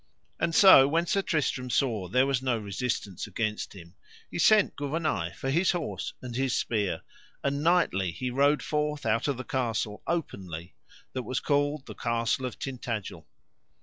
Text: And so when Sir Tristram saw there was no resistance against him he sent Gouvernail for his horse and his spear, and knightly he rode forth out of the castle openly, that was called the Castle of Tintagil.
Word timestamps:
And 0.39 0.55
so 0.55 0.87
when 0.87 1.05
Sir 1.05 1.21
Tristram 1.21 1.69
saw 1.69 2.07
there 2.07 2.25
was 2.25 2.41
no 2.41 2.57
resistance 2.57 3.27
against 3.27 3.73
him 3.73 3.93
he 4.31 4.39
sent 4.39 4.75
Gouvernail 4.75 5.33
for 5.35 5.51
his 5.51 5.73
horse 5.73 6.13
and 6.23 6.35
his 6.35 6.57
spear, 6.57 7.03
and 7.43 7.61
knightly 7.61 8.11
he 8.11 8.31
rode 8.31 8.63
forth 8.63 9.05
out 9.05 9.27
of 9.27 9.37
the 9.37 9.43
castle 9.43 10.01
openly, 10.07 10.73
that 11.13 11.21
was 11.21 11.39
called 11.39 11.85
the 11.85 11.93
Castle 11.93 12.47
of 12.47 12.57
Tintagil. 12.57 13.27